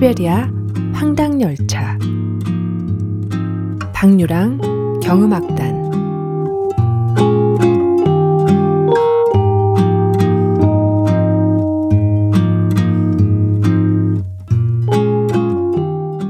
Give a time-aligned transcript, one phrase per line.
[0.00, 0.50] 시베리아
[0.94, 1.98] 황당열차
[3.92, 5.90] 박유랑 경음악단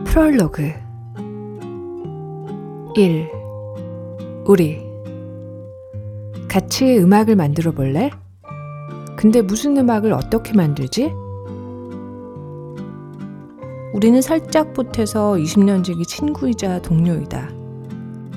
[0.05, 0.73] 프롤로그
[2.97, 3.31] 1.
[4.47, 4.81] 우리
[6.49, 8.11] 같이 음악을 만들어 볼래?
[9.17, 11.13] 근데 무슨 음악을 어떻게 만들지?
[13.93, 17.51] 우리는 살짝 보태서 20년 지기 친구이자 동료이다.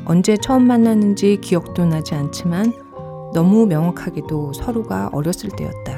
[0.06, 2.74] 언제 처음 만났는지 기억도 나지 않지만
[3.34, 5.98] 너무 명확하게도 서로가 어렸을 때였다.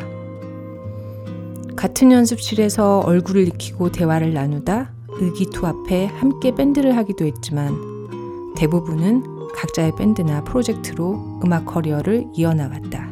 [1.78, 9.23] 같은 연습실에서 얼굴을 익히고 대화를 나누다 의기투합해 함께 밴드를 하기도 했지만 대부분은
[9.56, 13.09] 각자의 밴드나 프로젝트로 음악 커리어를 이어나갔다.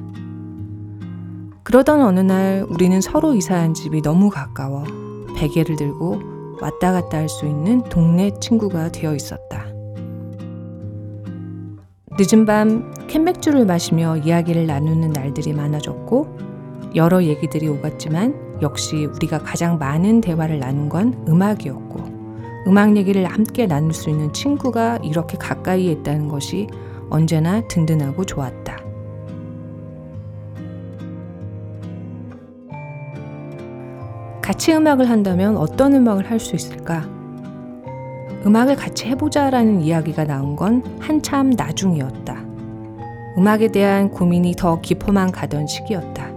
[1.63, 4.83] 그러던 어느 날 우리는 서로 이사한 집이 너무 가까워
[5.37, 9.65] 베개를 들고 왔다 갔다 할 수 있는 동네 친구가 되어 있었다.
[12.17, 16.37] 늦은 밤 캔맥주를 마시며 이야기를 나누는 날들이 많아졌고
[16.95, 23.93] 여러 얘기들이 오갔지만 역시 우리가 가장 많은 대화를 나눈 건 음악이었고 음악 얘기를 함께 나눌
[23.93, 26.67] 수 있는 친구가 이렇게 가까이에 있다는 것이
[27.09, 28.82] 언제나 든든하고 좋았다.
[34.43, 37.07] 같이 음악을 한다면 어떤 음악을 할 수 있을까?
[38.45, 42.43] 음악을 같이 해보자 라는 이야기가 나온 건 한참 나중이었다.
[43.37, 46.29] 음악에 대한 고민이 더 깊어만 가던 시기였다.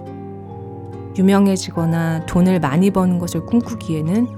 [1.19, 4.29] 유명해지거나 돈을 많이 버는 것을 꿈꾸기에는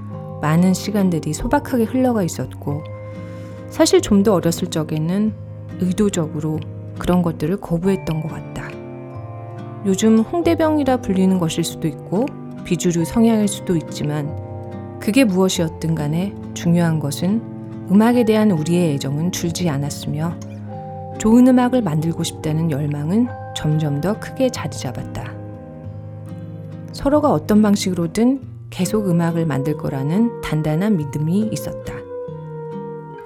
[0.41, 2.81] 많은 시간들이 소박하게 흘러가 있었고,
[3.69, 5.31] 사실 좀 더 어렸을 적에는
[5.79, 6.59] 의도적으로
[6.97, 8.67] 그런 것들을 거부했던 것 같다.
[9.85, 12.25] 요즘 홍대병이라 불리는 것일 수도 있고,
[12.63, 17.41] 비주류 성향일 수도 있지만 그게 무엇이었든 간에 중요한 것은
[17.91, 20.37] 음악에 대한 우리의 애정은 줄지 않았으며
[21.17, 25.33] 좋은 음악을 만들고 싶다는 열망은 점점 더 크게 자리 잡았다.
[26.93, 31.93] 서로가 어떤 방식으로든 계속 음악을 만들 거라는 단단한 믿음이 있었다.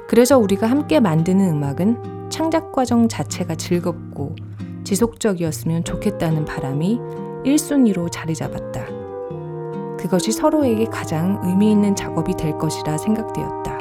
[0.07, 4.35] 그래서 우리가 함께 만드는 음악은 창작 과정 자체가 즐겁고
[4.83, 6.99] 지속적이었으면 좋겠다는 바람이
[7.45, 8.92] 1순위로 자리 잡았다.
[10.03, 13.77] 그것이 서로에게 가장 의미 있는 작업이 될 것이라 생각되었다.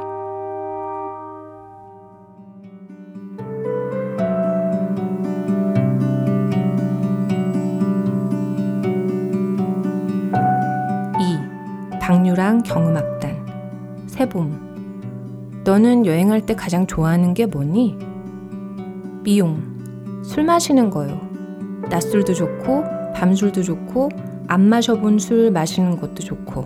[11.18, 17.98] 이 박유랑 경음악단 세봄 너는 여행할 때 가장 좋아하는 게 뭐니?
[19.24, 19.60] 미용
[20.22, 21.20] 술 마시는 거요.
[21.90, 26.64] 낮술도 좋고 밤술도 좋고 안 마셔본 술 마시는 것도 좋고.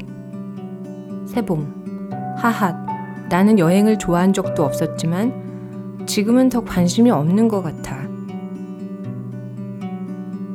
[1.25, 2.35] 세봄.
[2.37, 2.75] 하핫.
[3.29, 8.09] 나는 여행을 좋아한 적도 없었지만 지금은 더 관심이 없는 것 같아.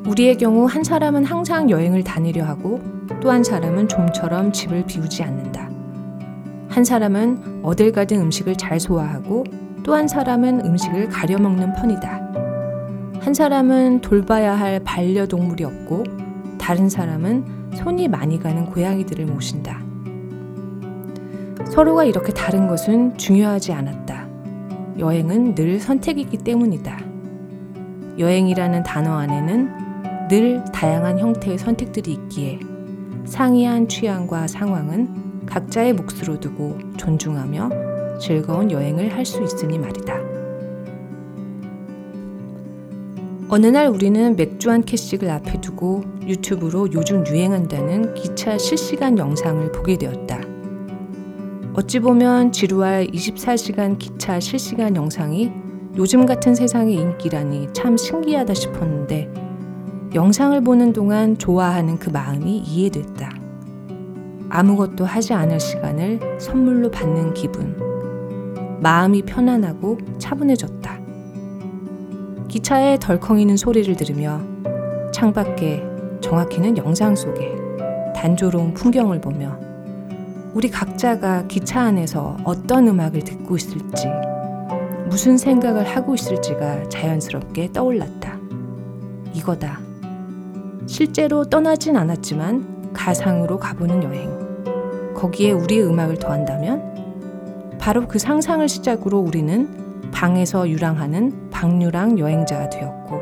[0.09, 2.81] 우리의 경우 한 사람은 항상 여행을 다니려 하고
[3.21, 5.69] 또 한 사람은 좀처럼 집을 비우지 않는다.
[6.67, 9.45] 한 사람은 어딜 가든 음식을 잘 소화하고
[9.83, 12.33] 또 한 사람은 음식을 가려 먹는 편이다.
[13.21, 16.20] 한 사람은 돌봐야 할 반려동물이 없고
[16.61, 19.81] 다른 사람은 손이 많이 가는 고양이들을 모신다.
[21.71, 24.27] 서로가 이렇게 다른 것은 중요하지 않았다.
[24.99, 26.99] 여행은 늘 선택이기 때문이다.
[28.19, 32.59] 여행이라는 단어 안에는 늘 다양한 형태의 선택들이 있기에
[33.25, 40.20] 상이한 취향과 상황은 각자의 몫으로 두고 존중하며 즐거운 여행을 할 수 있으니 말이다.
[43.53, 49.97] 어느 날 우리는 맥주 한 캔씩을 앞에 두고 유튜브로 요즘 유행한다는 기차 실시간 영상을 보게
[49.97, 50.39] 되었다.
[51.73, 55.51] 어찌 보면 지루할 24시간 기차 실시간 영상이
[55.97, 59.29] 요즘 같은 세상의 인기라니 참 신기하다 싶었는데
[60.15, 63.31] 영상을 보는 동안 좋아하는 그 마음이 이해됐다.
[64.47, 67.75] 아무것도 하지 않을 시간을 선물로 받는 기분.
[68.81, 70.80] 마음이 편안하고 차분해졌다.
[72.51, 74.41] 기차의 덜컹이는 소리를 들으며
[75.13, 75.81] 창밖에
[76.19, 77.49] 정확히는 영상 속에
[78.13, 79.57] 단조로운 풍경을 보며
[80.53, 84.09] 우리 각자가 기차 안에서 어떤 음악을 듣고 있을지
[85.07, 88.37] 무슨 생각을 하고 있을지가 자연스럽게 떠올랐다.
[89.33, 89.79] 이거다.
[90.87, 95.13] 실제로 떠나진 않았지만 가상으로 가보는 여행.
[95.13, 103.21] 거기에 우리의 음악을 더한다면 바로 그 상상을 시작으로 우리는 방에서 유랑하는 박유랑 여행자가 되었고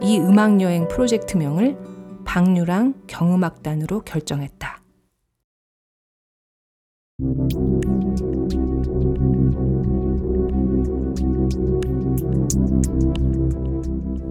[0.00, 1.76] 이 음악 여행 프로젝트명을
[2.24, 4.80] 박유랑 경음악단으로 결정했다.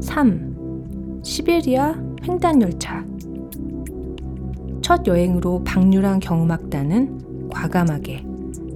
[0.01, 1.93] (3) 시베리아
[2.27, 3.05] 횡단열차
[4.81, 8.25] 첫 여행으로 박유랑 경음악단은 과감하게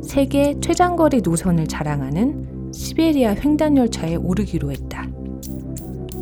[0.04, 2.49] 세계 최장거리 노선을 자랑하는
[2.80, 5.06] 시베리아 횡단열차에 오르기로 했다.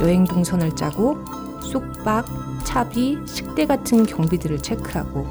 [0.00, 1.18] 여행 동선을 짜고
[1.60, 2.26] 쑥박,
[2.64, 5.26] 차비, 식대 같은 경비들을 체크하고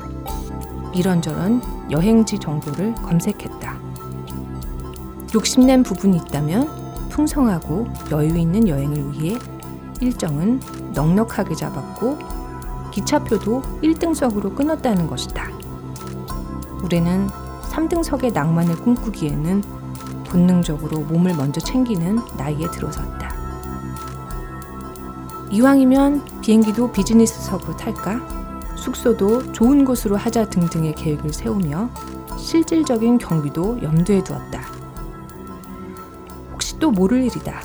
[0.94, 1.62] 이런저런
[1.92, 3.78] 여행지 정보를 검색했다.
[5.36, 9.38] 욕심낸 부분이 있다면 풍성하고 여유 있는 여행을 위해
[10.02, 10.60] 일정은
[10.94, 12.37] 넉넉하게 잡았고
[12.98, 15.52] 기차표도 1등석으로 끊었다는 것이다.
[16.82, 17.30] 우리는
[17.70, 19.62] 3등석의 낭만을 꿈꾸기에는
[20.28, 23.36] 본능적으로 몸을 먼저 챙기는 나이에 들어섰다.
[25.52, 28.20] 이왕이면 비행기도 비즈니스석으로 탈까?
[28.76, 31.90] 숙소도 좋은 곳으로 하자 등등의 계획을 세우며
[32.36, 34.62] 실질적인 경비도 염두에 두었다.
[36.52, 37.62] 혹시 또 모를 일이다.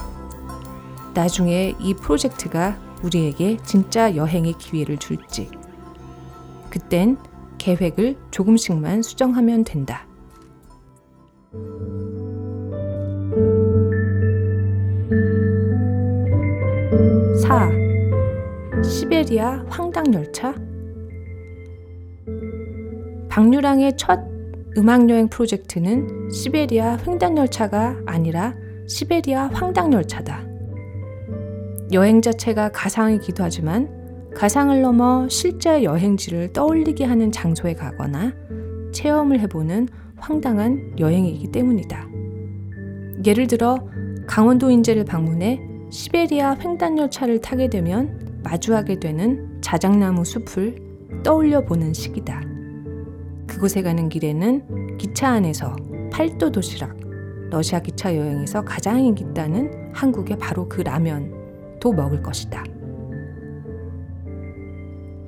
[1.15, 5.51] 나중에 이 프로젝트가 우리에게 진짜 여행의 기회를 줄지.
[6.71, 7.17] 그땐
[7.59, 10.07] 계획을 조금씩만 수정하면 된다.
[17.43, 18.83] 4.
[18.83, 20.55] 시베리아 황당 열차
[23.29, 24.21] 박유랑의 첫
[24.77, 28.55] 음악 여행 프로젝트는 시베리아 횡단 열차가 아니라
[28.89, 30.52] 시베리아 황당 열차다.
[31.93, 33.89] 여행 자체가 가상이기도 하지만
[34.35, 38.33] 가상을 넘어 실제 여행지를 떠올리게 하는 장소에 가거나
[38.93, 42.09] 체험을 해보는 황당한 여행이기 때문이다.
[43.27, 43.77] 예를 들어
[44.27, 45.61] 강원도 인제를 방문해
[45.91, 50.77] 시베리아 횡단열차를 타게 되면 마주하게 되는 자작나무 숲을
[51.23, 52.41] 떠올려 보는 시기다.
[53.47, 55.77] 그곳에 가는 길에는 기차 안에서
[56.11, 56.97] 팔도 도시락,
[57.51, 61.42] 러시아 기차 여행에서 가장 인기 있다는 한국의 바로 그 라면
[61.83, 62.63] 도 먹을 것이다.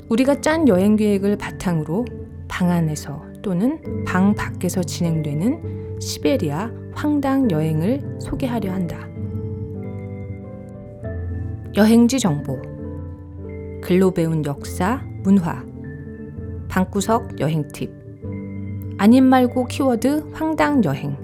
[0.08, 2.04] 우리가 짠 여행 계획을 바탕으로
[2.46, 9.04] 방 안에서 또는 방 밖에서 진행되는 시베리아 황당 여행을 소개하려 한다.
[11.76, 12.62] 여행지 정보,
[13.82, 15.64] 글로 배운 역사, 문화,
[16.68, 17.90] 방구석 여행 팁,
[18.96, 21.16] 아님 말고 키워드 황당 여행.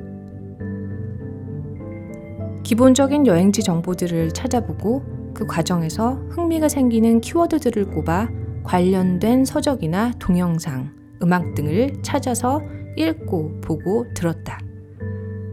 [2.65, 8.29] 기본적인 여행지 정보들을 찾아보고 그 과정에서 흥미가 생기는 키워드들을 꼽아
[8.63, 10.91] 관련된 서적이나 동영상,
[11.23, 12.61] 음악 등을 찾아서
[12.99, 14.61] 읽고 보고 들었다.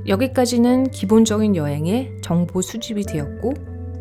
[0.06, 3.54] 여기까지는 기본적인 여행의 정보 수집이 되었고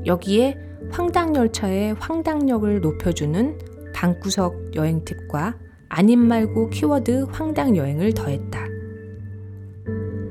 [0.06, 0.58] 여기에
[0.90, 3.56] 황당열차의 황당력을 높여주는
[3.94, 5.54] 방구석 여행 팁과
[5.88, 8.66] 아님 말고 키워드 황당 여행을 더했다.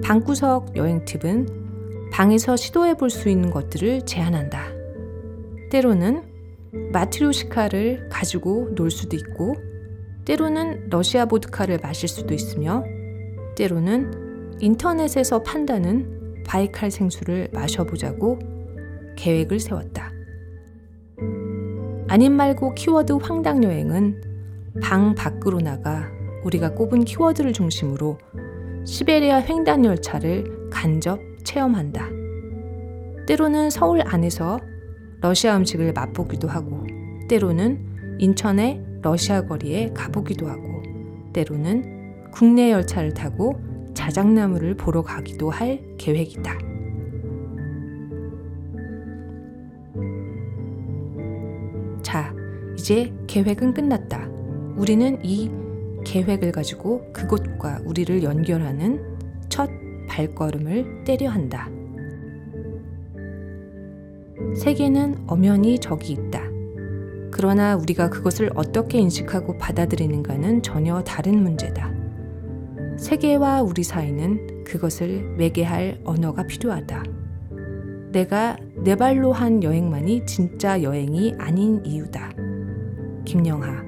[0.03, 4.74] 방구석 여행 팁은 방에서 시도해 볼 수 있는 것들을 제안한다.
[5.75, 6.23] 때로는
[6.93, 9.55] 마트료시카를 가지고 놀 수도 있고,
[10.23, 12.85] 때로는 러시아 보드카를 마실 수도 있으며,
[13.57, 18.39] 때로는 인터넷에서 판다는 바이칼 생수를 마셔보자고
[19.17, 20.13] 계획을 세웠다.
[22.07, 24.21] 아님 말고 키워드 황당 여행은
[24.81, 26.09] 방 밖으로 나가
[26.45, 28.17] 우리가 꼽은 키워드를 중심으로
[28.85, 32.07] 시베리아 횡단 열차를 간접 체험한다.
[33.27, 34.57] 때로는 서울 안에서
[35.27, 36.85] 러시아 음식을 맛보기도 하고,
[37.27, 40.83] 때로는 인천의 러시아 거리에 가보기도 하고,
[41.33, 43.59] 때로는 국내 열차를 타고
[43.93, 46.75] 자작나무를 보러 가기도 할 계획이다.
[52.85, 54.27] 이제 계획은 끝났다.
[54.77, 55.49] 우리는 이
[56.05, 59.17] 계획을 가지고 그곳과 우리를 연결하는
[59.49, 59.71] 첫
[60.07, 61.67] 발걸음을 때려 한다.
[64.55, 66.41] 세계는 엄연히 적이 있다.
[67.31, 71.93] 그러나 우리가 그것을 어떻게 인식하고 받아들이는가는 전혀 다른 문제다.
[72.97, 77.03] 세계와 우리 사이는 그것을 매개할 언어가 필요하다.
[78.13, 82.31] 내가 내 발로 한 여행만이 진짜 여행이 아닌 이유다.
[83.25, 83.83] 김영하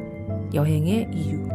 [0.54, 1.48] 여행의 이유